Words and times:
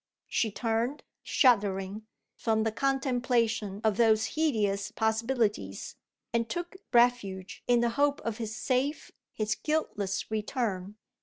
She 0.27 0.49
turned, 0.49 1.03
shuddering, 1.21 2.07
from 2.35 2.63
the 2.63 2.71
contemplation 2.71 3.81
of 3.83 3.97
those 3.97 4.25
hideous 4.33 4.89
possibilities, 4.89 5.95
and 6.33 6.49
took 6.49 6.75
refuge 6.91 7.61
in 7.67 7.81
the 7.81 7.89
hope 7.89 8.19
of 8.21 8.39
his 8.39 8.57
safe, 8.57 9.11
his 9.31 9.53
guiltless 9.53 10.31
return. 10.31 10.95